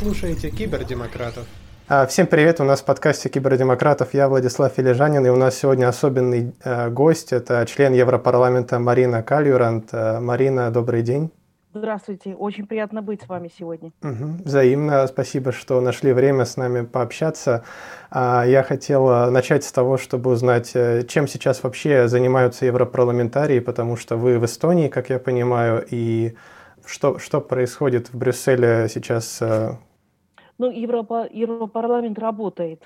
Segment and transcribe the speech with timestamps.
[0.00, 1.46] слушаете Кибердемократов.
[1.86, 5.88] А, всем привет, у нас в подкасте Кибердемократов я Владислав Филижанин, и у нас сегодня
[5.88, 9.90] особенный э, гость, это член Европарламента Марина Кальюрант.
[9.92, 11.30] Э, Марина, добрый день.
[11.74, 13.92] Здравствуйте, очень приятно быть с вами сегодня.
[14.02, 14.44] Угу.
[14.46, 17.64] Взаимно, спасибо, что нашли время с нами пообщаться.
[18.10, 23.96] А, я хотел начать с того, чтобы узнать, э, чем сейчас вообще занимаются европарламентарии, потому
[23.96, 26.36] что вы в Эстонии, как я понимаю, и
[26.86, 29.42] что, что происходит в Брюсселе сейчас
[30.60, 32.82] ну, Европа, Европарламент работает.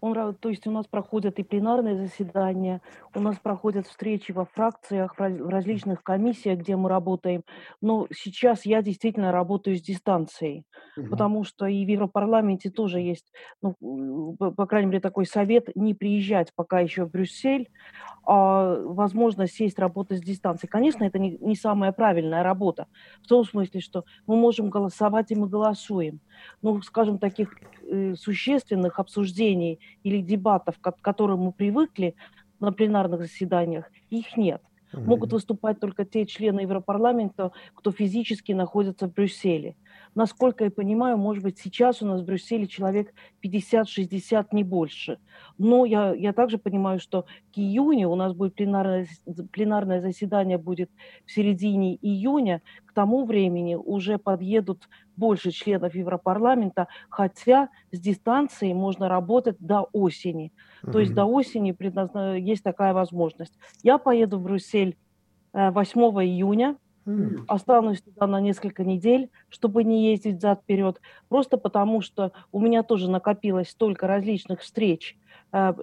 [0.00, 2.80] Он, то есть у нас проходят и пленарные заседания,
[3.14, 7.42] у нас проходят встречи во фракциях, в различных комиссиях, где мы работаем.
[7.80, 10.64] Но сейчас я действительно работаю с дистанцией,
[10.96, 11.08] угу.
[11.08, 13.32] потому что и в Европарламенте тоже есть,
[13.62, 13.74] ну,
[14.36, 17.70] по крайней мере, такой совет не приезжать пока еще в Брюссель,
[18.26, 20.66] а возможность сесть работать с дистанции.
[20.66, 22.86] Конечно, это не, не самая правильная работа,
[23.22, 26.20] в том смысле, что мы можем голосовать, и мы голосуем.
[26.62, 32.14] Ну, скажем, таких э, существенных обсуждений или дебатов, к которым мы привыкли
[32.64, 34.62] на пленарных заседаниях, их нет.
[34.92, 39.76] Могут выступать только те члены Европарламента, кто физически находится в Брюсселе.
[40.14, 43.12] Насколько я понимаю, может быть, сейчас у нас в Брюсселе человек
[43.44, 45.18] 50-60, не больше.
[45.58, 49.08] Но я, я также понимаю, что к июню у нас будет пленарное,
[49.50, 50.90] пленарное заседание будет
[51.26, 52.62] в середине июня.
[52.86, 60.52] К тому времени уже подъедут больше членов Европарламента, хотя с дистанцией можно работать до осени.
[60.82, 60.92] Mm-hmm.
[60.92, 62.36] То есть до осени предназна...
[62.36, 63.54] есть такая возможность.
[63.82, 64.96] Я поеду в Брюссель
[65.52, 66.76] 8 э, июня,
[67.06, 67.44] Mm.
[67.48, 73.10] Останусь туда на несколько недель, чтобы не ездить зад-вперед, просто потому что у меня тоже
[73.10, 75.18] накопилось столько различных встреч,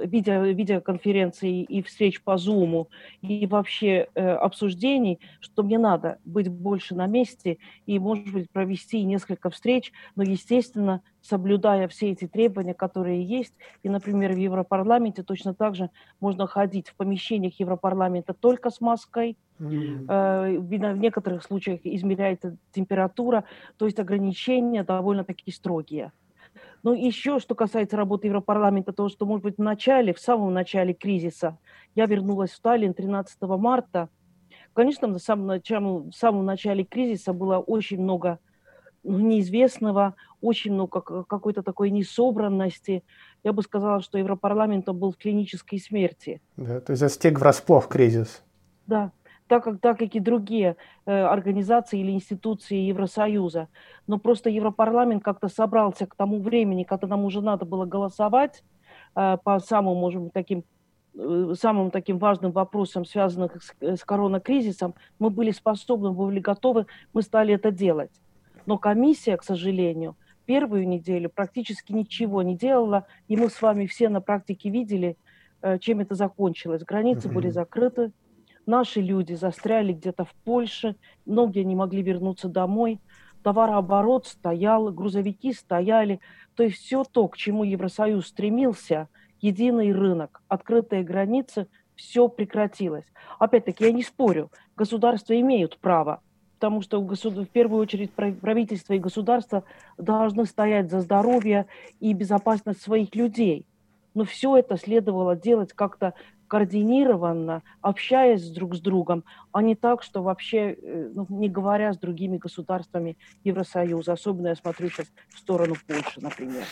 [0.03, 2.88] видео, видеоконференций и встреч по Zoom,
[3.22, 9.02] и вообще э, обсуждений, что мне надо быть больше на месте и, может быть, провести
[9.03, 13.54] несколько встреч, но, естественно, соблюдая все эти требования, которые есть.
[13.83, 15.89] И, например, в Европарламенте точно так же
[16.20, 19.37] можно ходить в помещениях Европарламента только с маской.
[19.60, 20.60] Mm-hmm.
[20.60, 23.43] В некоторых случаях измеряется температура,
[23.77, 26.11] то есть ограничения довольно-таки строгие.
[26.83, 30.93] Ну, еще, что касается работы Европарламента, то, что, может быть, в начале, в самом начале
[30.93, 31.58] кризиса,
[31.95, 34.09] я вернулась в Таллин 13 марта.
[34.73, 38.39] Конечно, на самом, начале, в самом начале кризиса было очень много
[39.03, 43.03] ну, неизвестного, очень много какой-то такой несобранности.
[43.43, 46.42] Я бы сказала, что Европарламент был в клинической смерти.
[46.58, 48.43] Да, то есть застиг врасплох кризис.
[48.87, 49.11] Да,
[49.52, 53.67] так как, так как и другие э, организации или институции Евросоюза.
[54.08, 58.64] Но просто Европарламент как-то собрался к тому времени, когда нам уже надо было голосовать
[59.14, 60.64] э, по самым, может быть, таким
[61.16, 66.86] э, самым таким важным вопросам, связанным с, с коронакризисом, мы были способны, мы были готовы,
[67.11, 68.22] мы стали это делать.
[68.66, 74.08] Но комиссия, к сожалению, первую неделю практически ничего не делала, и мы с вами все
[74.08, 75.17] на практике видели,
[75.61, 76.86] э, чем это закончилось.
[76.86, 77.34] Границы mm-hmm.
[77.34, 78.11] были закрыты,
[78.71, 80.95] наши люди застряли где-то в Польше,
[81.26, 82.99] многие не могли вернуться домой,
[83.43, 86.21] товарооборот стоял, грузовики стояли.
[86.55, 89.10] То есть все то, к чему Евросоюз стремился,
[89.42, 93.05] единый рынок, открытые границы, все прекратилось.
[93.39, 96.21] Опять-таки, я не спорю, государства имеют право
[96.61, 99.64] потому что в первую очередь правительство и государство
[99.98, 101.65] должны стоять за здоровье
[101.99, 103.65] и безопасность своих людей.
[104.14, 106.14] Но все это следовало делать как-то
[106.52, 109.23] координированно, общаясь друг с другом,
[109.54, 114.12] а не так, что вообще, э, ну, не говоря с другими государствами Евросоюза.
[114.12, 116.66] Особенно я смотрю сейчас в сторону Польши, например.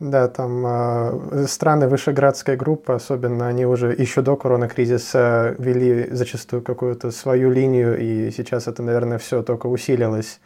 [0.00, 7.12] Да, там э, страны Вышеградской группы, особенно они уже еще до коронакризиса вели зачастую какую-то
[7.12, 10.40] свою линию, и сейчас это, наверное, все только усилилось.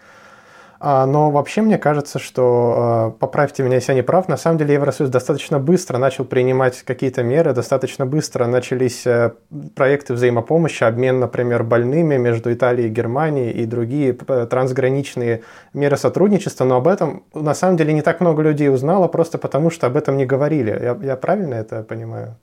[0.83, 4.57] А, но вообще мне кажется, что, а, поправьте меня, если я не прав, на самом
[4.57, 9.33] деле Евросоюз достаточно быстро начал принимать какие-то меры, достаточно быстро начались э,
[9.75, 15.43] проекты взаимопомощи, обмен, например, больными между Италией и Германией и другие трансграничные
[15.75, 19.69] меры сотрудничества, но об этом на самом деле не так много людей узнало, просто потому
[19.69, 20.71] что об этом не говорили.
[20.71, 22.37] Я, я правильно это понимаю?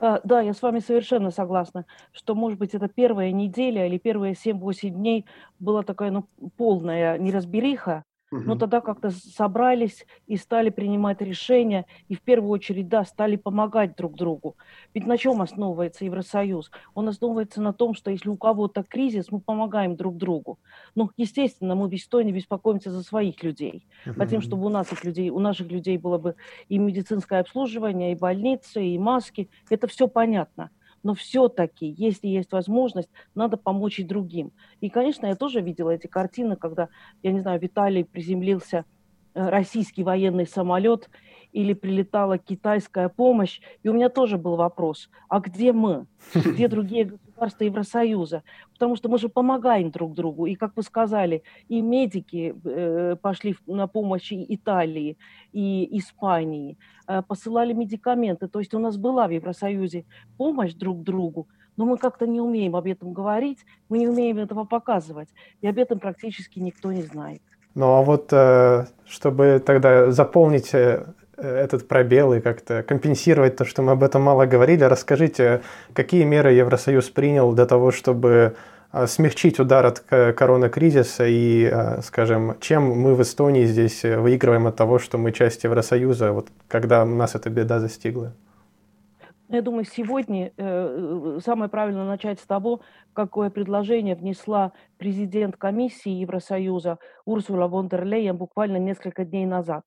[0.00, 4.34] А, да, я с вами совершенно согласна, что, может быть, это первая неделя или первые
[4.34, 5.26] 7-8 дней
[5.58, 6.26] была такая ну,
[6.56, 13.04] полная неразбериха, но тогда как-то собрались и стали принимать решения, и в первую очередь, да,
[13.04, 14.56] стали помогать друг другу.
[14.94, 16.70] Ведь на чем основывается Евросоюз?
[16.94, 20.58] Он основывается на том, что если у кого-то кризис, мы помогаем друг другу.
[20.94, 23.86] Ну, естественно, мы в Эстонии беспокоимся за своих людей.
[24.04, 26.36] Хотим, чтобы у наших людей, у наших людей было бы
[26.68, 29.48] и медицинское обслуживание, и больницы, и маски.
[29.68, 30.70] Это все понятно
[31.02, 34.52] но все-таки, если есть возможность, надо помочь и другим.
[34.80, 36.88] И, конечно, я тоже видела эти картины, когда,
[37.22, 38.84] я не знаю, Виталий приземлился
[39.34, 41.08] российский военный самолет
[41.52, 43.60] или прилетала китайская помощь.
[43.82, 46.06] И у меня тоже был вопрос, а где мы?
[46.34, 47.29] Где другие государства
[47.60, 48.42] Евросоюза?
[48.72, 50.46] Потому что мы же помогаем друг другу.
[50.46, 55.16] И, как вы сказали, и медики э, пошли на помощь Италии,
[55.52, 56.76] и Испании,
[57.06, 58.48] э, посылали медикаменты.
[58.48, 60.04] То есть у нас была в Евросоюзе
[60.36, 64.64] помощь друг другу, но мы как-то не умеем об этом говорить, мы не умеем этого
[64.64, 65.28] показывать,
[65.60, 67.42] и об этом практически никто не знает.
[67.74, 70.74] Ну а вот э, чтобы тогда заполнить
[71.42, 76.52] этот пробел и как-то компенсировать то, что мы об этом мало говорили, расскажите, какие меры
[76.52, 78.56] Евросоюз принял для того, чтобы
[78.92, 81.72] э, смягчить удар от коронакризиса и,
[82.02, 87.04] скажем, чем мы в Эстонии здесь выигрываем от того, что мы часть Евросоюза, вот когда
[87.04, 88.34] нас эта беда застигла?
[89.52, 92.82] Я думаю, сегодня э, самое правильно начать с того,
[93.12, 99.82] какое предложение внесла президент комиссии Евросоюза Урсула фон дер Лейен буквально несколько дней назад.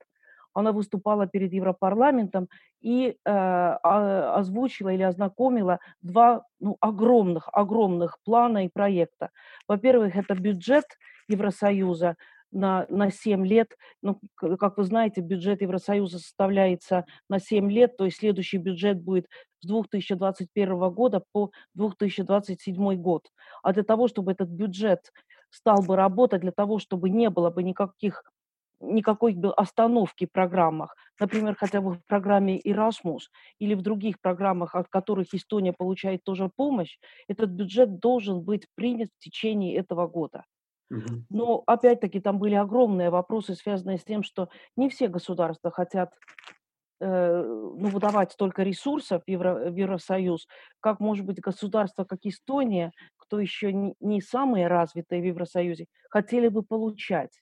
[0.53, 2.47] Она выступала перед Европарламентом
[2.81, 9.29] и э, озвучила или ознакомила два ну, огромных, огромных плана и проекта.
[9.67, 10.85] Во-первых, это бюджет
[11.27, 12.15] Евросоюза
[12.53, 13.75] на, на 7 лет.
[14.01, 19.27] Ну, как вы знаете, бюджет Евросоюза составляется на 7 лет, то есть следующий бюджет будет
[19.59, 23.27] с 2021 года по 2027 год.
[23.63, 25.11] А для того, чтобы этот бюджет
[25.49, 28.23] стал бы работать, для того, чтобы не было бы никаких
[28.83, 33.23] никакой остановки в программах, например, хотя бы в программе Erasmus
[33.59, 36.97] или в других программах, от которых Эстония получает тоже помощь,
[37.27, 40.43] этот бюджет должен быть принят в течение этого года.
[41.29, 46.13] Но опять-таки там были огромные вопросы, связанные с тем, что не все государства хотят
[46.99, 50.47] э, ну, выдавать столько ресурсов в, Евро, в Евросоюз,
[50.79, 56.47] как, может быть, государства, как Эстония, кто еще не, не самые развитые в Евросоюзе, хотели
[56.47, 57.41] бы получать.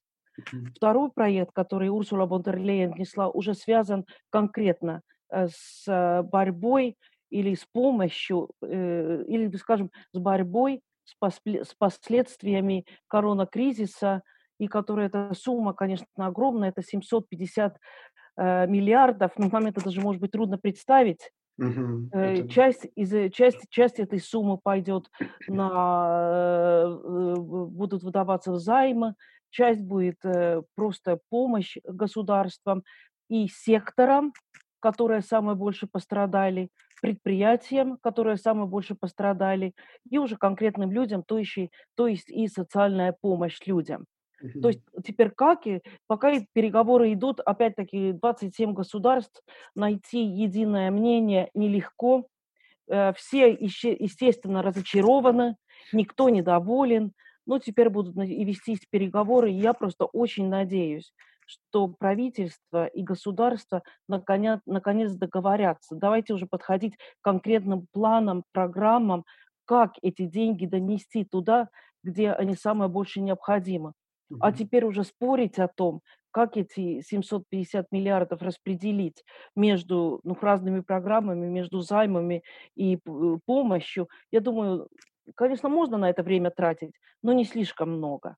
[0.76, 6.98] Второй проект, который Урсула Лейен внесла, уже связан конкретно э, с э, борьбой
[7.30, 14.22] или с помощью, или, скажем, с борьбой с последствиями коронакризиса,
[14.60, 17.78] и которая эта сумма, конечно, огромная, это 750
[18.38, 21.32] э, миллиардов, но вам это даже может быть трудно представить.
[21.58, 22.48] Угу, это...
[22.48, 25.10] Часть, из, э, часть, часть этой суммы пойдет
[25.48, 29.16] на, э, будут выдаваться займы,
[29.52, 30.18] часть будет
[30.76, 32.84] просто помощь государствам
[33.30, 34.34] и секторам,
[34.80, 36.70] которые самые больше пострадали,
[37.02, 39.74] предприятиям, которые самые больше пострадали,
[40.10, 44.06] и уже конкретным людям, то, еще, то есть и социальная помощь людям.
[44.62, 49.44] То есть теперь как и пока переговоры идут, опять-таки 27 государств,
[49.76, 52.26] найти единое мнение нелегко.
[52.88, 55.58] Э, все, естественно, разочарованы,
[55.94, 57.14] никто недоволен,
[57.46, 61.14] но теперь будут и вестись переговоры, и я просто очень надеюсь,
[61.46, 65.96] что правительство и государство наконец, наконец договорятся.
[65.96, 69.26] Давайте уже подходить к конкретным планам, программам,
[69.66, 71.70] как эти деньги донести туда,
[72.04, 73.94] где они самое больше необходимы.
[74.40, 76.02] А теперь уже спорить о том,
[76.32, 79.24] как эти 750 миллиардов распределить
[79.56, 82.44] между ну, разными программами, между займами
[82.76, 82.98] и
[83.46, 84.88] помощью, я думаю,
[85.36, 88.36] конечно, можно на это время тратить, но не слишком много.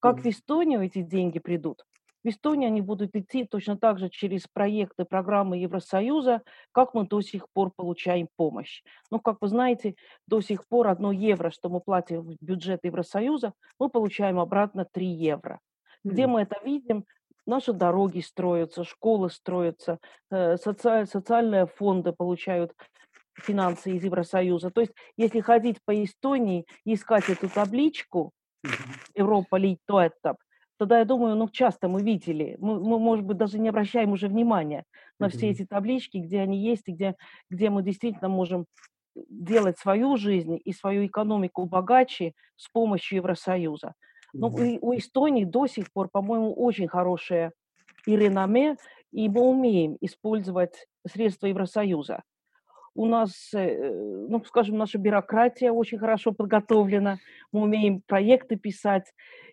[0.00, 1.84] Как в Эстонию эти деньги придут,
[2.24, 7.20] в Эстонии они будут идти точно так же через проекты, программы Евросоюза, как мы до
[7.20, 8.82] сих пор получаем помощь.
[9.10, 9.94] Ну, как вы знаете,
[10.26, 15.06] до сих пор одно евро, что мы платим в бюджет Евросоюза, мы получаем обратно 3
[15.06, 15.60] евро.
[16.04, 17.04] Где мы это видим?
[17.46, 19.98] Наши дороги строятся, школы строятся,
[20.30, 21.06] э, соци...
[21.06, 22.74] социальные фонды получают
[23.40, 24.70] финансы из Евросоюза.
[24.70, 28.32] То есть, если ходить по Эстонии и искать эту табличку,
[29.14, 30.36] Европа Лит Туэттап,
[30.78, 34.28] тогда я думаю, ну, часто мы видели, мы, мы, может быть, даже не обращаем уже
[34.28, 34.84] внимания
[35.18, 37.16] на все эти таблички, где они есть, и где,
[37.50, 38.66] где мы действительно можем
[39.28, 43.94] делать свою жизнь и свою экономику богаче с помощью Евросоюза.
[44.32, 47.52] Но mm у, у Эстонии до сих пор, по-моему, очень хорошее
[48.06, 48.76] и реноме,
[49.12, 52.22] и мы умеем использовать средства Евросоюза.
[52.98, 53.92] У нас, э,
[54.28, 57.18] ну, скажем, наша бюрократия очень хорошо подготовлена,
[57.52, 59.12] мы умеем проекты писать,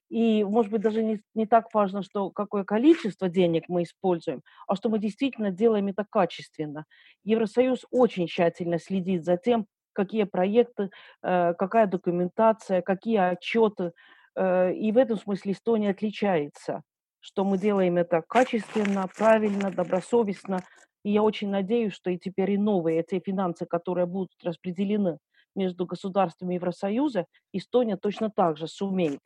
[0.09, 4.75] и, может быть, даже не, не так важно, что какое количество денег мы используем, а
[4.75, 6.85] что мы действительно делаем это качественно.
[7.23, 10.89] Евросоюз очень тщательно следит за тем, какие проекты,
[11.21, 13.91] э, какая документация, какие отчеты.
[14.35, 16.81] Э, и в этом смысле Эстония отличается,
[17.19, 20.61] что мы делаем это качественно, правильно, добросовестно.
[21.05, 25.19] И я очень надеюсь, что и теперь и новые эти финансы, которые будут распределены
[25.55, 29.19] между государствами Евросоюза, Эстония точно так же сумеет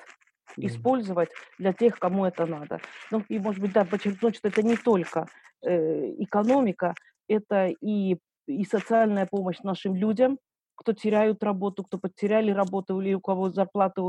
[0.58, 2.82] использовать для тех, кому это надо.
[3.12, 5.28] Ну и, может быть, да, подчеркнуть, что это не только
[5.62, 6.96] э, экономика,
[7.30, 10.38] это и, и социальная помощь нашим людям,
[10.76, 14.02] кто теряют работу, кто потеряли работу или у кого зарплата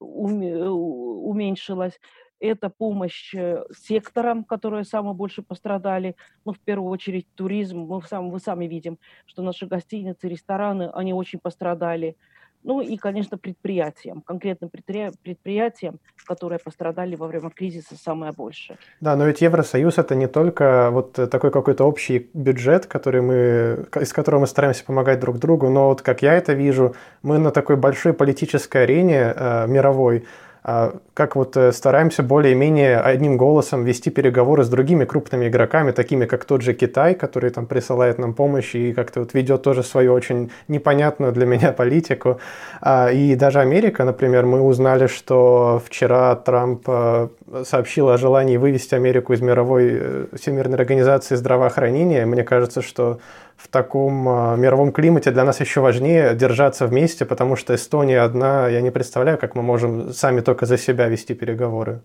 [0.00, 2.00] уменьшилась.
[2.42, 6.16] Это помощь э, секторам, которые самые больше пострадали.
[6.44, 7.78] Ну, в первую очередь, туризм.
[7.78, 12.16] Мы сам, вы сами видим, что наши гостиницы, рестораны, они очень пострадали.
[12.64, 18.76] Ну и, конечно, предприятиям, конкретным предприятиям, которые пострадали во время кризиса самое больше.
[19.00, 24.12] Да, но ведь Евросоюз это не только вот такой какой-то общий бюджет, который мы, из
[24.12, 27.76] которого мы стараемся помогать друг другу, но вот как я это вижу, мы на такой
[27.76, 30.24] большой политической арене э, мировой,
[30.62, 36.44] как вот э, стараемся более-менее одним голосом вести переговоры с другими крупными игроками, такими как
[36.44, 40.52] тот же Китай, который там присылает нам помощь и как-то вот ведет тоже свою очень
[40.68, 42.38] непонятную для меня политику.
[42.80, 47.28] А, и даже Америка, например, мы узнали, что вчера Трамп э,
[47.64, 52.24] сообщил о желании вывести Америку из мировой э, Всемирной организации здравоохранения.
[52.24, 53.18] Мне кажется, что
[53.62, 58.68] в таком а, мировом климате для нас еще важнее держаться вместе, потому что Эстония одна,
[58.68, 62.02] я не представляю, как мы можем сами только за себя вести переговоры.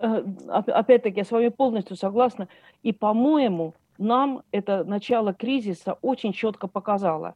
[0.00, 2.48] Э, опять-таки, я с вами полностью согласна.
[2.82, 7.34] И, по-моему, нам это начало кризиса очень четко показало,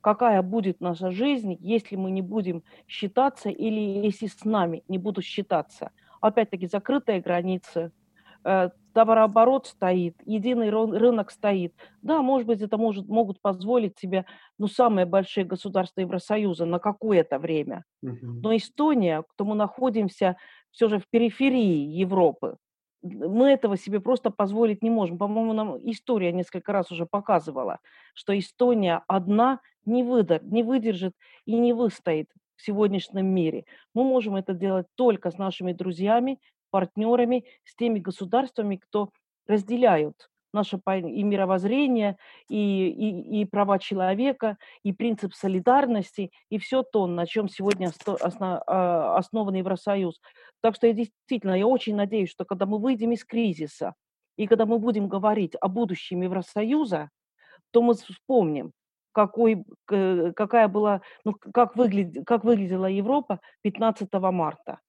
[0.00, 5.24] какая будет наша жизнь, если мы не будем считаться или если с нами не будут
[5.24, 5.90] считаться.
[6.20, 7.90] Опять-таки, закрытые границы,
[8.92, 11.74] товарооборот стоит, единый рынок стоит.
[12.02, 14.26] Да, может быть, это может, могут позволить себе
[14.58, 17.84] ну, самые большие государства Евросоюза на какое-то время.
[18.02, 20.36] Но Эстония, то мы находимся
[20.70, 22.56] все же в периферии Европы,
[23.02, 25.18] мы этого себе просто позволить не можем.
[25.18, 27.78] По-моему, нам история несколько раз уже показывала,
[28.14, 31.14] что Эстония одна не, выдер, не выдержит
[31.46, 33.64] и не выстоит в сегодняшнем мире.
[33.94, 36.38] Мы можем это делать только с нашими друзьями,
[36.70, 39.10] партнерами, с теми государствами, кто
[39.46, 42.16] разделяют наше и мировоззрение,
[42.48, 47.92] и, и, и права человека, и принцип солидарности, и все то, на чем сегодня
[48.40, 50.20] а, основан Евросоюз.
[50.60, 53.94] Так что я действительно, я очень надеюсь, что когда мы выйдем из кризиса,
[54.36, 57.10] и когда мы будем говорить о будущем Евросоюза,
[57.72, 58.72] то мы вспомним,
[59.12, 64.80] какой, какая была, ну, как, выглядит, как выглядела Европа 15 марта.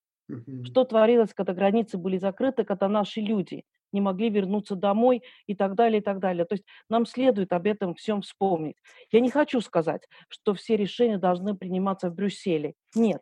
[0.63, 5.75] Что творилось, когда границы были закрыты, когда наши люди не могли вернуться домой и так
[5.75, 6.45] далее, и так далее.
[6.45, 8.77] То есть нам следует об этом всем вспомнить.
[9.11, 12.73] Я не хочу сказать, что все решения должны приниматься в Брюсселе.
[12.95, 13.21] Нет.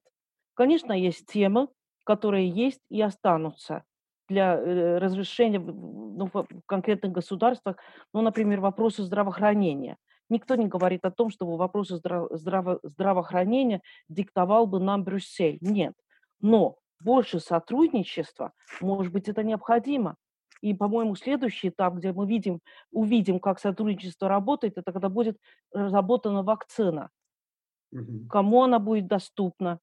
[0.53, 1.67] Конечно, есть темы,
[2.03, 3.83] которые есть и останутся
[4.27, 7.77] для э, разрешения ну, в конкретных государствах,
[8.13, 9.97] ну, например, вопросы здравоохранения.
[10.29, 15.57] Никто не говорит о том, чтобы вопросы здраво здравоохранения диктовал бы нам Брюссель.
[15.61, 15.93] Нет.
[16.39, 20.15] Но больше сотрудничества, может быть, это необходимо.
[20.62, 22.60] И, по-моему, следующий этап, где мы видим,
[22.91, 25.38] увидим, как сотрудничество работает, это когда будет
[25.72, 27.10] разработана вакцина.
[27.91, 28.27] Угу.
[28.29, 29.79] Кому она будет доступна?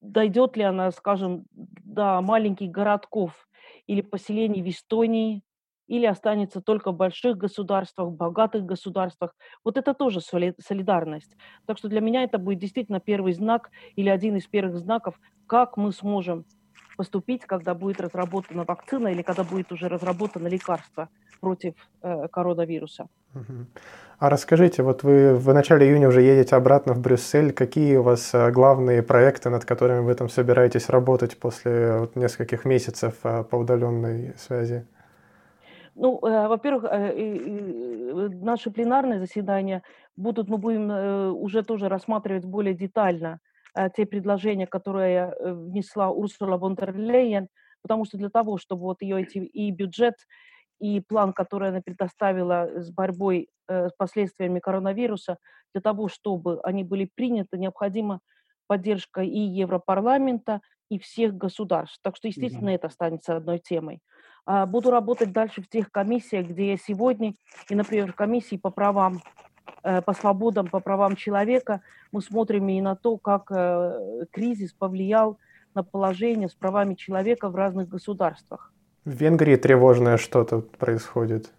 [0.00, 3.48] Дойдет ли она, скажем, до маленьких городков
[3.86, 5.42] или поселений в Эстонии,
[5.90, 9.34] или останется только в больших государствах, богатых государствах.
[9.64, 11.36] Вот это тоже солидарность.
[11.66, 15.76] Так что для меня это будет действительно первый знак или один из первых знаков, как
[15.76, 16.44] мы сможем
[16.96, 21.08] поступить, когда будет разработана вакцина или когда будет уже разработано лекарство
[21.40, 23.08] против э, коронавируса.
[24.18, 27.52] А расскажите, вот вы в начале июня уже едете обратно в Брюссель.
[27.52, 32.64] Какие у вас э, главные проекты, над которыми вы там собираетесь работать после вот нескольких
[32.64, 34.86] месяцев э, по удаленной связи?
[36.00, 39.82] Ну, э, во-первых, э, э, наши пленарные заседания
[40.16, 40.90] будут, мы будем
[41.36, 43.38] уже тоже рассматривать более детально
[43.94, 47.48] те предложения, которые внесла Урсула фон дер Лейен,
[47.82, 50.14] потому что для того, чтобы вот ее эти и бюджет,
[50.80, 55.36] и план, который она предоставила с борьбой с последствиями коронавируса,
[55.72, 58.20] для того, чтобы они были приняты, необходима
[58.66, 61.98] поддержка и Европарламента, и всех государств.
[62.02, 62.74] Так что, естественно, mm-hmm.
[62.74, 64.00] это останется одной темой.
[64.46, 67.34] А, буду работать дальше в тех комиссиях, где я сегодня,
[67.68, 69.22] и, например, в комиссии по правам,
[69.82, 71.82] э, по свободам, по правам человека,
[72.12, 75.38] мы смотрим и на то, как э, кризис повлиял
[75.74, 78.72] на положение с правами человека в разных государствах.
[79.04, 81.52] В Венгрии тревожное что-то происходит.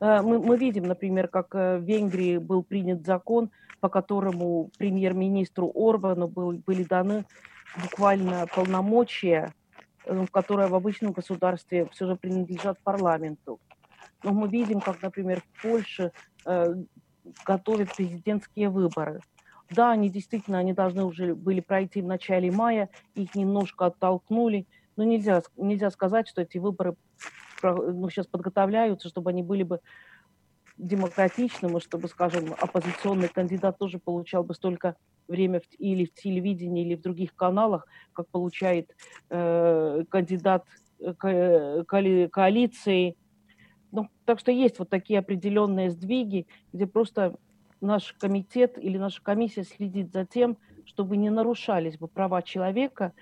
[0.00, 3.50] Э, мы, мы видим, например, как в Венгрии был принят закон,
[3.80, 7.24] по которому премьер-министру Орбану был, были даны
[7.82, 9.54] буквально полномочия
[10.10, 13.60] Э, которые в обычном государстве все же принадлежат парламенту.
[14.24, 16.10] Но мы видим, как, например, в Польше
[16.44, 16.74] э,
[17.46, 19.20] готовят президентские выборы.
[19.70, 25.04] Да, они действительно, они должны уже были пройти в начале мая, их немножко оттолкнули, но
[25.04, 26.96] нельзя, нельзя сказать, что эти выборы
[27.62, 29.78] ну, сейчас подготовляются, чтобы они были бы
[30.80, 34.96] демократичным, и чтобы, скажем, оппозиционный кандидат тоже получал бы столько
[35.28, 38.90] время в, или в телевидении, или в других каналах, как получает
[39.28, 40.64] э, кандидат
[40.98, 43.16] э, ко, коали, коалиции.
[43.92, 47.36] Ну, так что есть вот такие определенные сдвиги, где просто
[47.80, 53.12] наш комитет или наша комиссия следит за тем, чтобы не нарушались бы права человека,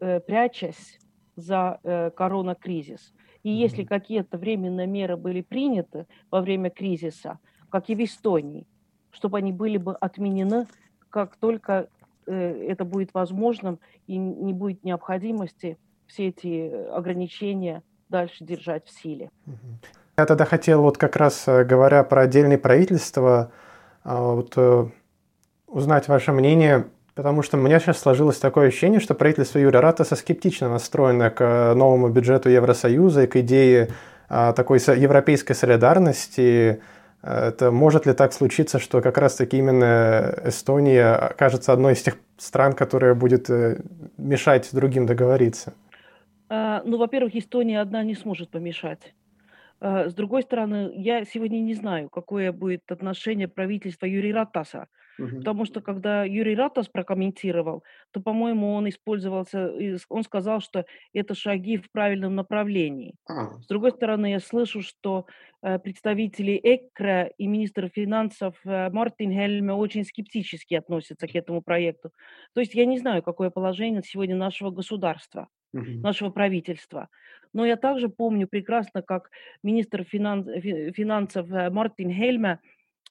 [0.00, 0.98] э, прячась
[1.36, 3.12] за э, коронакризис.
[3.46, 7.38] И если какие-то временные меры были приняты во время кризиса,
[7.70, 8.66] как и в Эстонии,
[9.12, 10.66] чтобы они были бы отменены,
[11.10, 11.86] как только
[12.26, 12.32] э,
[12.68, 19.30] это будет возможным и не будет необходимости все эти ограничения дальше держать в силе.
[20.18, 23.52] Я тогда хотел, вот как раз э, говоря про отдельные правительства,
[24.02, 24.88] а, вот, э,
[25.68, 30.16] узнать ваше мнение Потому что у меня сейчас сложилось такое ощущение, что правительство Юрия Ратаса
[30.16, 33.88] скептично настроено к э, новому бюджету Евросоюза и к идее
[34.28, 36.82] а, такой европейской солидарности.
[37.22, 42.74] Это может ли так случиться, что как раз-таки именно Эстония окажется одной из тех стран,
[42.74, 43.80] которая будет э,
[44.18, 45.72] мешать другим договориться?
[46.50, 49.14] А, ну, во-первых, Эстония одна не сможет помешать.
[49.80, 54.86] А, с другой стороны, я сегодня не знаю, какое будет отношение правительства Юрия Ратаса
[55.18, 55.38] Мгм.
[55.38, 59.72] Потому что когда Юрий Ратас прокомментировал, то, по-моему, он использовался,
[60.08, 63.14] он сказал, что это шаги в правильном направлении.
[63.28, 63.58] А.
[63.60, 65.26] С другой стороны, я слышу, что
[65.62, 72.10] э, представители ЭКРА и министр финансов э, Мартин Хельме очень скептически относятся к этому проекту.
[72.54, 76.00] То есть я не знаю, какое положение сегодня нашего государства, Мгм.
[76.02, 77.08] нашего правительства.
[77.52, 79.30] Но я также помню прекрасно, как
[79.62, 80.46] министр финанс,
[80.94, 82.60] финансов э, Мартин Хельме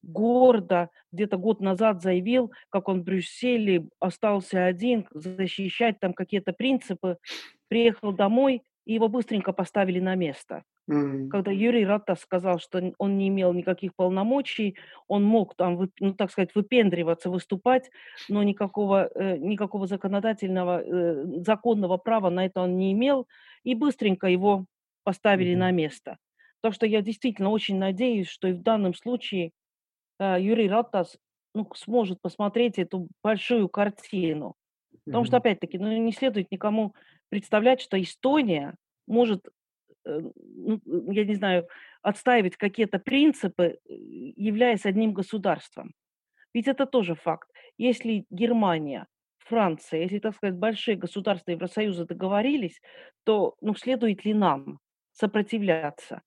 [0.05, 7.17] гордо где-то год назад заявил, как он в Брюсселе остался один, защищать там какие-то принципы,
[7.67, 10.63] приехал домой, и его быстренько поставили на место.
[10.89, 11.29] Mm-hmm.
[11.29, 16.31] Когда Юрий Ратас сказал, что он не имел никаких полномочий, он мог там, ну так
[16.31, 17.89] сказать, выпендриваться, выступать,
[18.29, 23.27] но никакого, э, никакого законодательного, э, законного права на это он не имел,
[23.63, 24.65] и быстренько его
[25.03, 25.57] поставили mm-hmm.
[25.57, 26.17] на место.
[26.61, 29.51] Так что я действительно очень надеюсь, что и в данном случае
[30.19, 31.17] Юрий Ратас
[31.53, 34.55] ну, сможет посмотреть эту большую картину.
[35.05, 36.93] Потому что, опять-таки, ну, не следует никому
[37.29, 38.75] представлять, что Эстония
[39.07, 39.47] может,
[40.05, 41.67] э, ну, я не знаю,
[42.01, 45.93] отстаивать какие-то принципы, э, являясь одним государством.
[46.53, 47.49] Ведь это тоже факт.
[47.77, 49.07] Если Германия,
[49.39, 52.81] Франция, если, так сказать, большие государства Евросоюза договорились,
[53.23, 54.79] то ну, следует ли нам
[55.11, 56.21] сопротивляться?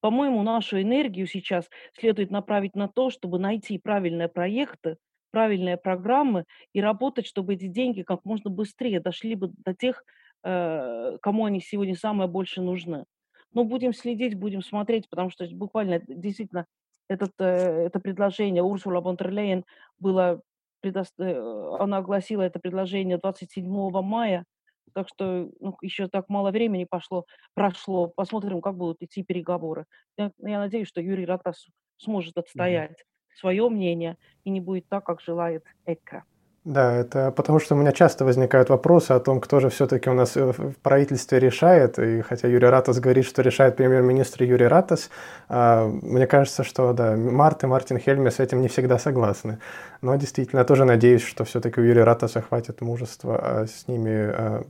[0.00, 4.96] По-моему, нашу энергию сейчас следует направить на то, чтобы найти правильные проекты,
[5.30, 10.02] правильные программы и работать, чтобы эти деньги как можно быстрее дошли бы до тех,
[10.42, 13.04] э, кому они сегодня самое больше нужны.
[13.52, 16.66] Но будем следить, будем смотреть, потому что буквально действительно
[17.08, 19.64] этот, э, это предложение Урсула дер
[19.98, 20.40] было,
[20.82, 24.44] э, она огласила это предложение 27 мая,
[24.92, 28.08] так что ну, еще так мало времени пошло, прошло.
[28.08, 29.86] Посмотрим, как будут идти переговоры.
[30.16, 31.66] Я, я надеюсь, что Юрий Ратас
[31.98, 33.38] сможет отстоять mm-hmm.
[33.40, 36.24] свое мнение и не будет так, как желает ЭКО.
[36.64, 40.12] Да, это потому что у меня часто возникают вопросы о том, кто же все-таки у
[40.12, 41.98] нас э, в правительстве решает.
[41.98, 45.08] И хотя Юрий Ратас говорит, что решает премьер-министр Юрий Ратас,
[45.48, 49.58] а, мне кажется, что да, Март и Мартин Хельме с этим не всегда согласны.
[50.02, 54.10] Но действительно, я тоже надеюсь, что все-таки у Юрия Ратаса хватит мужества а, с ними
[54.10, 54.64] а,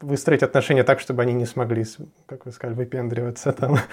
[0.00, 1.84] выстроить отношения так, чтобы они не смогли,
[2.26, 3.78] как вы сказали, выпендриваться там.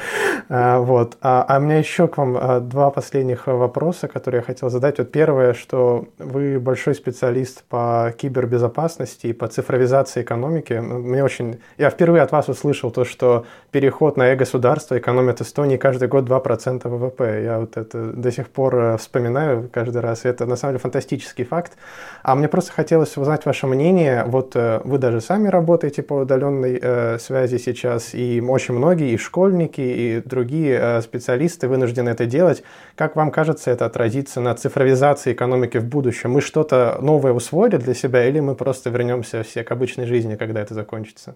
[0.48, 1.18] А, вот.
[1.22, 5.00] А, а у меня еще к вам а, два последних вопроса, которые я хотел задать.
[5.00, 10.74] Вот первое, что вы большой специалист по кибербезопасности и по цифровизации экономики.
[10.74, 11.60] Ну, мне очень...
[11.80, 16.88] Я впервые от вас услышал то, что переход на э-государство экономит Эстонии каждый год 2%
[16.88, 17.42] ВВП.
[17.44, 20.26] Я вот это до сих пор э, вспоминаю каждый раз.
[20.26, 21.74] Это на самом деле фантастический факт.
[22.22, 24.26] А мне просто хотелось узнать ваше мнение.
[24.28, 29.12] Вот э, вы даже сами работаете работаете по удаленной э, связи сейчас, и очень многие,
[29.12, 32.64] и школьники, и другие э, специалисты вынуждены это делать.
[32.96, 36.32] Как вам кажется, это отразится на цифровизации экономики в будущем?
[36.32, 40.62] Мы что-то новое усвоили для себя, или мы просто вернемся все к обычной жизни, когда
[40.62, 41.36] это закончится?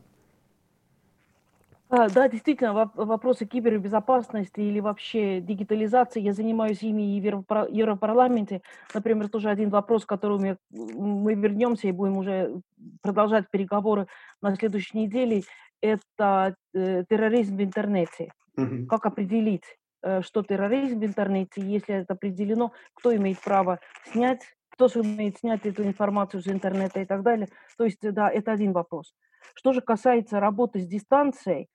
[1.92, 8.62] А, да, действительно, вопросы кибербезопасности или вообще дигитализации, я занимаюсь ими и в Европарламенте.
[8.94, 12.62] Например, тоже один вопрос, к которому мы вернемся и будем уже
[13.02, 14.08] продолжать переговоры
[14.40, 15.42] на следующей неделе,
[15.82, 18.34] это э, терроризм в интернете.
[18.56, 18.86] Угу.
[18.88, 19.64] Как определить,
[20.04, 23.80] э, что терроризм в интернете, если это определено, кто имеет право
[24.12, 24.42] снять
[24.80, 27.50] кто же умеет снять эту информацию с интернета и так далее.
[27.78, 29.14] То есть, да, это один вопрос.
[29.54, 31.68] Что же касается работы с дистанцией,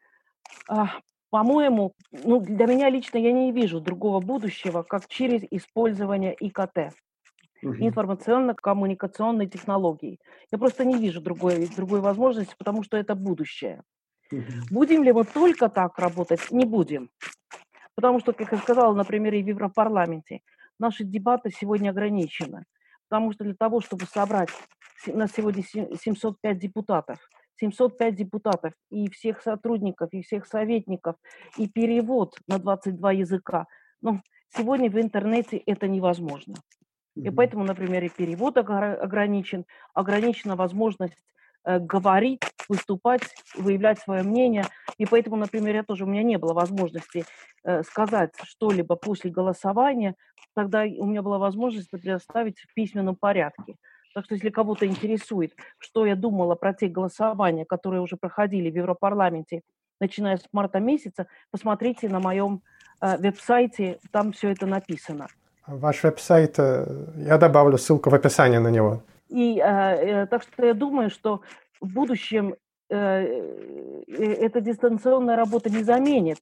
[1.30, 6.94] по-моему, ну, для меня лично я не вижу другого будущего, как через использование ИКТ,
[7.62, 10.20] информационно-коммуникационной технологии.
[10.52, 13.82] Я просто не вижу другой, другой возможности, потому что это будущее.
[14.70, 16.50] Будем ли мы только так работать?
[16.50, 17.10] Не будем.
[17.94, 20.40] Потому что, как я сказала на примере в Европарламенте,
[20.78, 22.64] наши дебаты сегодня ограничены.
[23.08, 24.50] Потому что для того, чтобы собрать,
[25.06, 27.18] у нас сегодня 705 депутатов,
[27.56, 31.16] 705 депутатов и всех сотрудников, и всех советников,
[31.56, 33.66] и перевод на 22 языка.
[34.00, 36.54] Но сегодня в интернете это невозможно.
[37.16, 39.64] И поэтому, например, и перевод ограничен,
[39.94, 41.16] ограничена возможность
[41.64, 43.22] э, говорить, выступать,
[43.56, 44.64] выявлять свое мнение.
[44.98, 47.24] И поэтому, например, я тоже, у меня не было возможности
[47.62, 50.16] э, сказать что-либо после голосования.
[50.54, 53.76] Тогда у меня была возможность предоставить в письменном порядке.
[54.14, 58.77] Так что если кого-то интересует, что я думала про те голосования, которые уже проходили в
[58.77, 59.62] Европарламенте,
[60.00, 62.62] начиная с марта месяца, посмотрите на моем
[63.00, 65.27] э, веб-сайте, там все это написано.
[65.66, 69.03] Ваш веб-сайт, э, я добавлю ссылку в описании на него.
[69.29, 71.40] И э, э, так что я думаю, что
[71.81, 72.55] в будущем
[72.90, 76.38] э, э, эта дистанционная работа не заменит,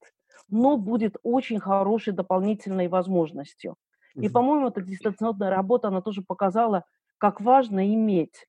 [0.50, 3.76] но будет очень хорошей дополнительной возможностью.
[4.14, 6.84] И, по-моему, эта дистанционная работа, она тоже показала,
[7.22, 8.48] как важно иметь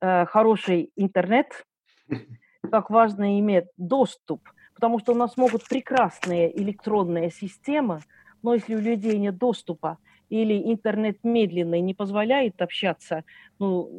[0.00, 1.66] э, хороший интернет,
[2.70, 7.98] как важно иметь доступ, потому что у нас могут прекрасные электронные системы,
[8.44, 13.24] но если у людей нет доступа или интернет медленный не позволяет общаться,
[13.58, 13.90] ну,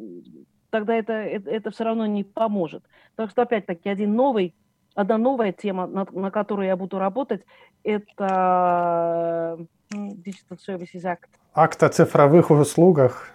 [0.70, 2.84] тогда это, это, это все равно не поможет.
[3.14, 4.54] Так что, опять-таки, один новый,
[4.94, 7.42] одна новая тема, на, на которой я буду работать,
[7.84, 9.58] это
[9.92, 11.28] Digital Services Act.
[11.52, 13.34] Акт о цифровых услугах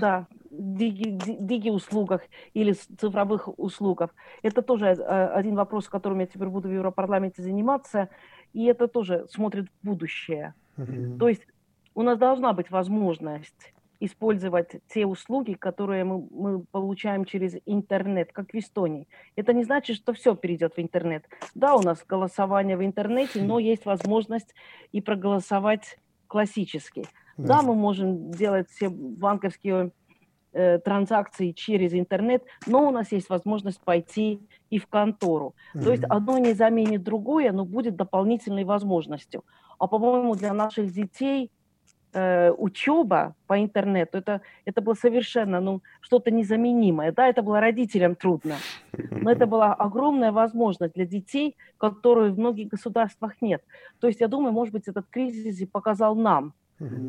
[0.00, 2.22] да, диги-услугах
[2.54, 4.14] или цифровых услугах.
[4.42, 8.08] Это тоже э, один вопрос, которым я теперь буду в Европарламенте заниматься,
[8.52, 10.54] и это тоже смотрит в будущее.
[10.76, 11.18] Mm-hmm.
[11.18, 11.46] То есть
[11.94, 13.72] у нас должна быть возможность
[14.04, 19.06] использовать те услуги, которые мы, мы получаем через интернет, как в Эстонии.
[19.36, 21.24] Это не значит, что все перейдет в интернет.
[21.54, 24.54] Да, у нас голосование в интернете, но есть возможность
[24.90, 27.04] и проголосовать классически.
[27.36, 29.92] Да, да мы можем делать все банковские
[30.52, 34.40] э, транзакции через интернет, но у нас есть возможность пойти
[34.70, 35.54] и в контору.
[35.74, 35.82] Mm-hmm.
[35.82, 39.44] То есть одно не заменит другое, но будет дополнительной возможностью.
[39.78, 41.50] А по-моему, для наших детей
[42.12, 47.12] э, учеба по интернету это, это было совершенно ну, что-то незаменимое.
[47.12, 48.56] Да, это было родителям трудно,
[49.10, 53.62] но это была огромная возможность для детей, которой в многих государствах нет.
[54.00, 56.54] То есть я думаю, может быть, этот кризис показал нам,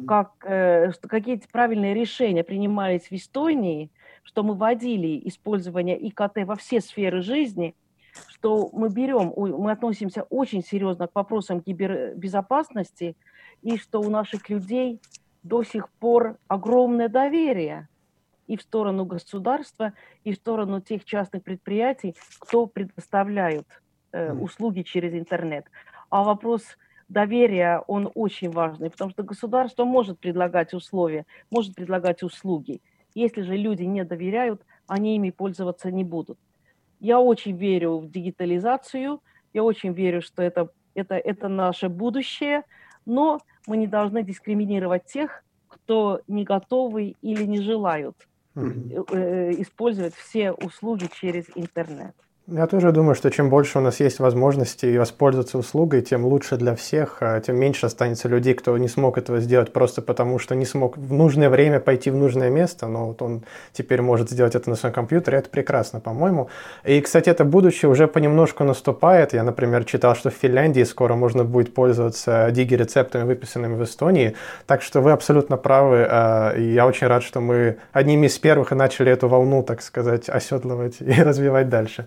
[0.08, 3.90] как, э, что какие-то правильные решения принимались в Эстонии,
[4.24, 7.76] что мы вводили использование ИКТ во все сферы жизни,
[8.28, 13.16] что мы берем, мы относимся очень серьезно к вопросам кибербезопасности,
[13.62, 15.00] и что у наших людей
[15.42, 17.88] до сих пор огромное доверие
[18.48, 23.68] и в сторону государства, и в сторону тех частных предприятий, кто предоставляют
[24.12, 25.66] э, услуги через интернет.
[26.10, 26.78] А вопрос
[27.14, 32.82] доверия, он очень важный, потому что государство может предлагать условия, может предлагать услуги.
[33.16, 36.38] Если же люди не доверяют, они ими пользоваться не будут.
[37.00, 39.22] Я очень верю в дигитализацию,
[39.54, 42.64] я очень верю, что это, это, это наше будущее,
[43.06, 48.16] но мы не должны дискриминировать тех, кто не готовы или не желают
[48.56, 49.62] mm-hmm.
[49.62, 52.16] использовать все услуги через интернет.
[52.48, 56.76] Я тоже думаю, что чем больше у нас есть возможностей воспользоваться услугой, тем лучше для
[56.76, 60.66] всех, а тем меньше останется людей, кто не смог этого сделать просто потому, что не
[60.66, 64.70] смог в нужное время пойти в нужное место, но вот он теперь может сделать это
[64.70, 66.50] на своем компьютере, это прекрасно, по-моему.
[66.84, 69.32] И, кстати, это будущее уже понемножку наступает.
[69.32, 74.36] Я, например, читал, что в Финляндии скоро можно будет пользоваться диги-рецептами, выписанными в Эстонии,
[74.68, 78.74] так что вы абсолютно правы, а, и я очень рад, что мы одними из первых
[78.74, 82.06] и начали эту волну, так сказать, оседлывать и развивать дальше.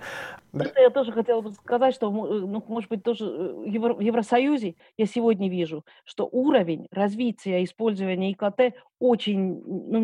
[0.57, 0.81] Да.
[0.81, 5.07] я тоже хотела бы сказать, что, э, ну, может быть, тоже э, в Евросоюзе я
[5.07, 10.01] сегодня вижу, что уровень развития использования ИКТ очень ну,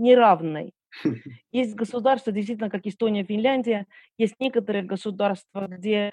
[0.00, 0.72] неравный.
[1.52, 3.86] Есть государства, действительно, как Эстония, Финляндия,
[4.18, 6.12] есть некоторые государства, где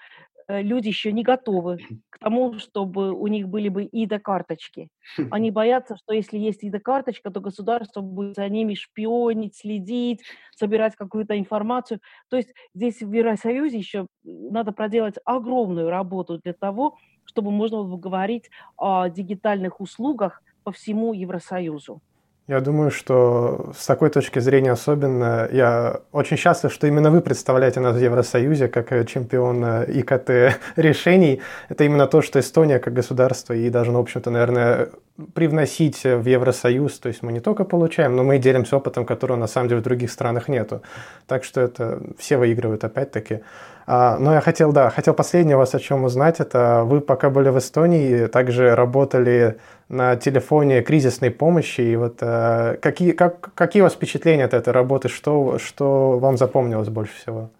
[0.60, 1.78] люди еще не готовы
[2.10, 4.88] к тому, чтобы у них были бы ИД-карточки.
[5.30, 10.22] Они боятся, что если есть ИД-карточка, то государство будет за ними шпионить, следить,
[10.56, 12.00] собирать какую-то информацию.
[12.28, 17.96] То есть здесь в Евросоюзе еще надо проделать огромную работу для того, чтобы можно было
[17.96, 22.02] говорить о дигитальных услугах по всему Евросоюзу.
[22.50, 27.78] Я думаю, что с такой точки зрения особенно я очень счастлив, что именно вы представляете
[27.78, 31.42] нас в Евросоюзе как э, чемпион э, ИКТ решений.
[31.68, 34.88] Это именно то, что Эстония как государство и даже, в общем-то, наверное,
[35.32, 36.98] привносить в Евросоюз.
[36.98, 39.80] То есть мы не только получаем, но мы и делимся опытом, которого на самом деле
[39.80, 40.82] в других странах нету.
[41.28, 43.42] Так что это все выигрывают опять-таки.
[43.92, 46.38] А, но я хотел, да, хотел последнее вас о чем узнать.
[46.38, 51.80] Это вы пока были в Эстонии, также работали на телефоне кризисной помощи.
[51.80, 55.08] И вот а, какие, как, какие у вас впечатления от этой работы?
[55.08, 57.50] Что, что вам запомнилось больше всего?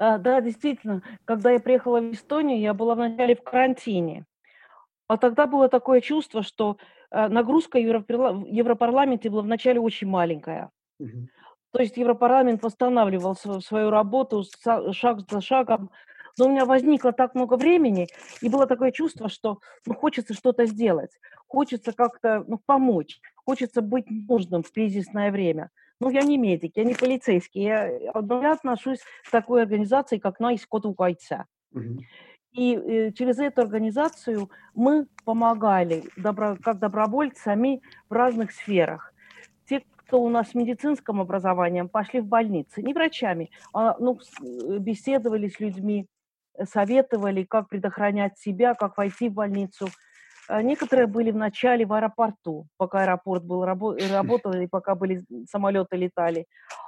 [0.00, 4.24] А, да, действительно, когда я приехала в Эстонию, я была вначале в карантине.
[5.06, 6.78] А тогда было такое чувство, что
[7.12, 10.70] а, нагрузка в Европарламенте была вначале очень маленькая.
[10.98, 11.28] Угу.
[11.72, 14.44] То есть Европарламент восстанавливал свою работу
[14.92, 15.90] шаг за шагом.
[16.38, 18.06] Но у меня возникло так много времени,
[18.40, 21.10] и было такое чувство, что ну, хочется что-то сделать,
[21.48, 25.70] хочется как-то ну, помочь, хочется быть нужным в кризисное время.
[26.00, 28.12] Ну, я не медик, я не полицейский, я, я
[28.52, 31.46] отношусь к такой организации, как Найскоту Кайца.
[32.52, 39.12] И э, через эту организацию мы помогали добро, как добровольцами в разных сферах
[40.08, 45.48] кто у нас с медицинским образованием, пошли в больницы, не врачами, а ну, э, беседовали
[45.48, 46.06] с людьми,
[46.54, 49.88] э, советовали, как предохранять себя, как войти в больницу.
[50.48, 55.96] А некоторые были в начале в аэропорту, пока аэропорт был, работал и пока были самолеты
[55.96, 56.46] летали.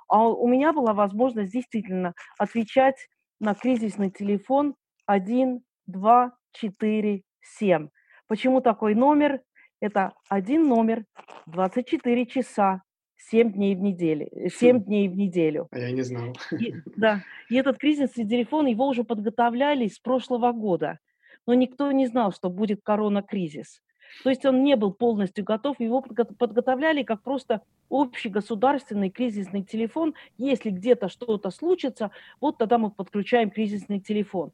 [0.08, 3.06] А у меня была возможность действительно отвечать
[3.38, 7.88] на кризисный телефон 1, 2, 4, 7.
[8.28, 9.42] Почему такой номер?
[9.82, 11.04] Это один номер,
[11.46, 12.82] 24 часа,
[13.28, 14.28] 7 дней в неделю.
[14.48, 14.82] 7 хм.
[14.82, 15.68] дней в неделю.
[15.70, 16.34] А я не знал.
[16.58, 17.22] И, да.
[17.48, 20.98] И этот кризисный телефон, его уже подготовляли с прошлого года.
[21.46, 23.82] Но никто не знал, что будет корона-кризис.
[24.24, 30.14] То есть он не был полностью готов, его подготовляли как просто общегосударственный кризисный телефон.
[30.36, 34.52] Если где-то что-то случится, вот тогда мы подключаем кризисный телефон.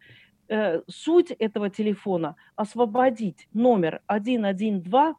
[0.49, 5.17] Э, суть этого телефона– освободить номер 112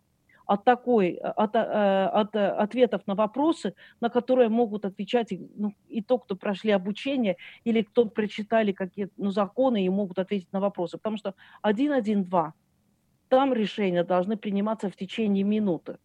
[0.47, 5.73] от такой, э, от, э, от э, ответов на вопросы, на которые могут отвечать ну,
[5.89, 10.59] и то, кто прошли обучение, или кто прочитали какие-то ну, законы и могут ответить на
[10.59, 10.97] вопросы.
[10.97, 12.51] Потому что 1.1.2,
[13.27, 15.97] там решения должны приниматься в течение минуты.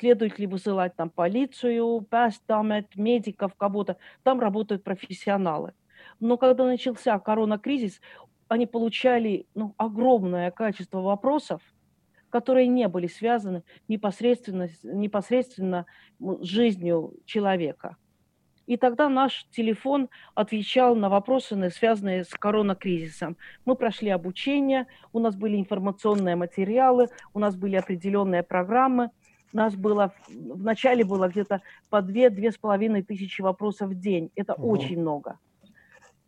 [0.00, 3.96] Следует ли высылать там полицию, пастамет, медиков, кого-то.
[4.22, 5.74] Там работают профессионалы.
[6.20, 8.00] Но когда начался коронакризис,
[8.46, 11.60] они получали ну, огромное количество вопросов–
[12.30, 15.86] которые не были связаны непосредственно, непосредственно
[16.20, 17.96] с жизнью человека.
[18.66, 23.38] И тогда наш телефон отвечал на вопросы, связанные с коронакризисом.
[23.64, 29.10] Мы прошли обучение, у нас были информационные материалы, у нас были определенные программы.
[29.54, 34.30] У нас было, вначале было где-то по 2-2,5 тысячи вопросов в день.
[34.36, 34.72] Это Ого.
[34.72, 35.38] очень много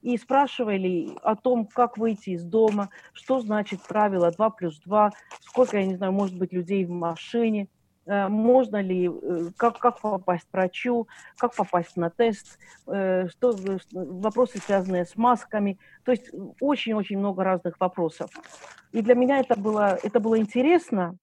[0.03, 5.11] и спрашивали о том, как выйти из дома, что значит правило 2 плюс 2,
[5.41, 7.69] сколько, я не знаю, может быть людей в машине,
[8.07, 13.55] э, можно ли, э, как, как попасть к врачу, как попасть на тест, э, что,
[13.93, 15.79] вопросы, связанные с масками.
[16.05, 18.31] То есть очень-очень много разных вопросов.
[18.93, 21.17] И для меня это было, это было интересно.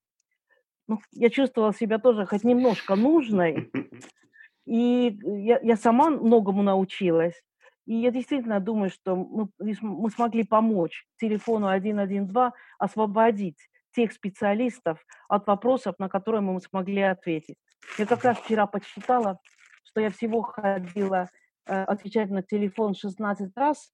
[0.87, 3.71] Ну, я чувствовала себя тоже хоть немножко нужной.
[4.65, 7.41] И я, я сама многому научилась.
[7.87, 13.57] И я действительно думаю, что мы, мы смогли помочь телефону 112 освободить
[13.93, 17.55] тех специалистов от вопросов, на которые мы смогли ответить.
[17.97, 19.39] Я как раз вчера подсчитала,
[19.85, 21.29] что я всего ходила
[21.65, 23.89] э, отвечать на телефон 16 раз,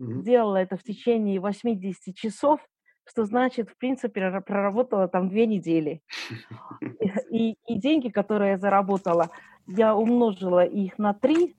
[0.00, 0.22] mm-hmm.
[0.22, 2.60] делала это в течение 80 часов,
[3.04, 6.00] что значит, в принципе, проработала там две недели.
[7.30, 9.30] И, и деньги, которые я заработала,
[9.66, 11.56] я умножила их на три,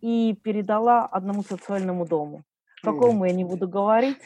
[0.00, 2.42] и передала одному социальному дому.
[2.82, 4.18] Какому я не буду говорить,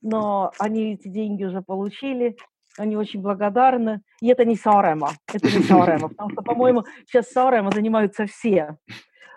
[0.00, 2.36] но они эти деньги уже получили,
[2.78, 4.02] они очень благодарны.
[4.20, 8.76] И это не Сарема, это не Сарема, потому что, по-моему, сейчас Сарема занимаются все.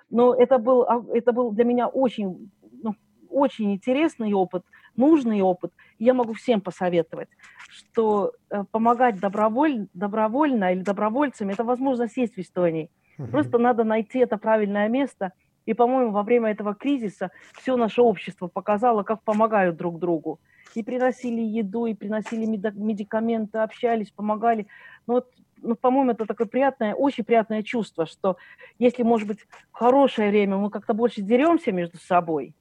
[0.10, 2.52] Но это был, а, это был для меня очень,
[2.84, 2.96] ну,
[3.30, 4.64] очень интересный опыт,
[4.96, 5.72] нужный опыт.
[6.00, 7.30] я могу всем посоветовать,
[7.70, 12.90] что э, помогать доброволь, добровольно или добровольцам– это возможность есть в Эстонии.
[13.32, 15.34] Просто надо найти это правильное место–
[15.70, 20.40] и, по-моему, во время этого кризиса все наше общество показало, как помогают друг другу.
[20.74, 24.66] И приносили еду, и приносили медикаменты, общались, помогали.
[25.06, 25.28] Ну, вот,
[25.62, 28.38] ну, по-моему, это такое приятное, очень приятное чувство, что
[28.80, 32.56] если, может быть, в хорошее время мы как-то больше деремся между собой,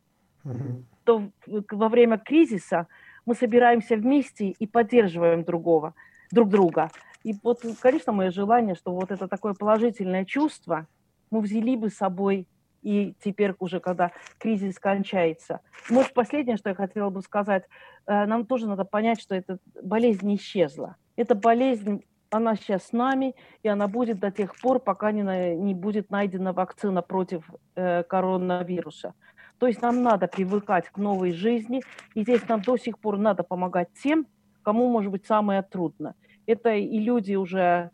[0.45, 0.83] mm-hmm.
[1.05, 1.31] то
[1.71, 2.89] во время кризиса
[3.25, 5.95] мы собираемся вместе и поддерживаем другого,
[6.31, 6.91] друг друга.
[7.25, 10.87] И вот, конечно, мое желание, что вот это такое положительное чувство
[11.31, 12.47] мы взяли бы с собой
[12.89, 15.61] и теперь уже, когда кризис кончается.
[15.91, 17.65] Может, последнее, что я хотела бы сказать,
[18.07, 20.97] э, нам тоже надо понять, что эта болезнь не исчезла.
[21.15, 25.23] Эта болезнь, она сейчас с нами, и она будет до тех пор, пока не,
[25.57, 29.13] не будет найдена вакцина против э, коронавируса.
[29.59, 31.83] То есть нам надо привыкать к новой жизни,
[32.15, 34.27] и здесь нам до сих пор надо помогать тем,
[34.63, 36.15] кому, может быть, самое трудно.
[36.47, 37.91] Это и люди уже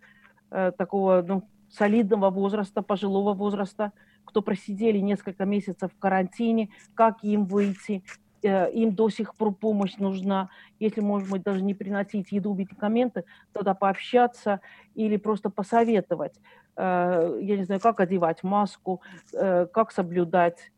[0.52, 3.90] э, такого ну, солидного возраста, пожилого возраста,
[4.24, 8.02] кто просидели несколько месяцев в карантине, как им выйти,
[8.42, 10.50] э, им до сих пор помощь нужна.
[10.80, 14.60] Если, может быть, даже не приносить еду, медикаменты, тогда пообщаться
[14.94, 16.34] или просто посоветовать.
[16.76, 19.00] Э, я не знаю, как одевать маску,
[19.32, 20.72] э, как соблюдать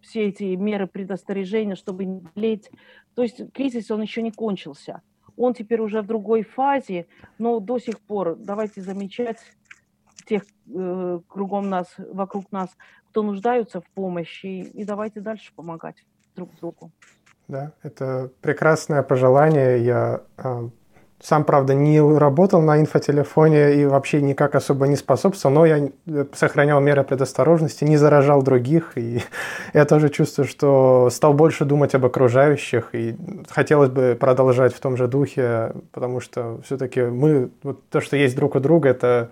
[0.00, 2.70] все эти меры предостережения, чтобы не болеть.
[3.14, 5.02] То есть кризис, он еще не кончился.
[5.36, 7.06] Он теперь уже в другой фазе,
[7.38, 9.38] но до сих пор давайте замечать
[10.24, 10.42] тех
[10.74, 12.70] э, кругом нас, вокруг нас,
[13.10, 16.04] кто нуждаются в помощи, и давайте дальше помогать
[16.36, 16.90] друг другу.
[17.48, 19.84] Да, это прекрасное пожелание.
[19.84, 20.68] Я э,
[21.22, 25.90] сам, правда, не работал на инфотелефоне и вообще никак особо не способствовал, но я
[26.32, 29.22] сохранял меры предосторожности, не заражал других, и
[29.74, 33.16] я тоже чувствую, что стал больше думать об окружающих, и
[33.50, 38.34] хотелось бы продолжать в том же духе, потому что все-таки мы, вот то, что есть
[38.34, 39.30] друг у друга, это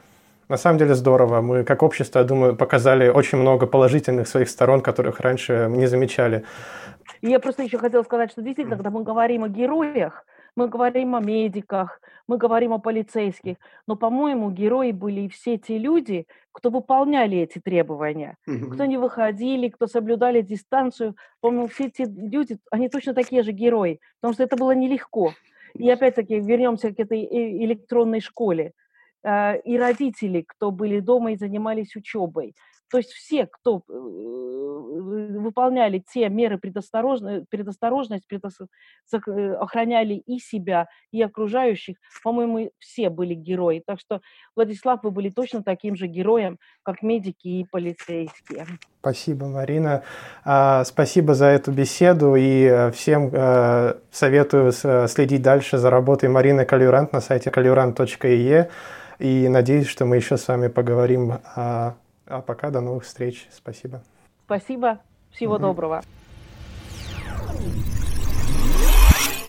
[0.48, 1.40] на самом деле здорово.
[1.40, 6.44] Мы как общество, я думаю, показали очень много положительных своих сторон, которых раньше не замечали.
[7.22, 10.24] Я просто еще хотела сказать, что действительно, когда мы говорим о героях,
[10.56, 13.56] мы говорим о медиках, мы говорим о полицейских,
[13.86, 18.70] но, по-моему, герои были и все те люди, кто выполняли эти требования, mm-hmm.
[18.70, 21.14] кто не выходили, кто соблюдали дистанцию.
[21.40, 25.32] По-моему, все эти люди, они точно такие же герои, потому что это было нелегко.
[25.74, 28.72] И опять-таки вернемся к этой э, электронной школе.
[29.28, 32.54] Э, и родители, кто были дома и занимались учебой.
[32.90, 33.92] То есть все, кто э,
[35.38, 43.82] выполняли те меры предосторожности, предосторожность, э, охраняли и себя, и окружающих, по-моему, все были герои.
[43.86, 44.22] Так что,
[44.56, 48.64] Владислав, вы были точно таким же героем, как медики и полицейские.
[49.00, 50.02] Спасибо, Марина.
[50.44, 53.30] А, спасибо за эту беседу и всем
[54.10, 58.70] советую следить дальше за работой Марины Калюрант на сайте kalюрант.ee.
[59.18, 61.34] И надеюсь, что мы еще с вами поговорим.
[61.54, 63.48] А, а пока до новых встреч.
[63.50, 64.02] Спасибо.
[64.46, 65.00] Спасибо.
[65.30, 65.62] Всего угу.
[65.62, 66.02] доброго.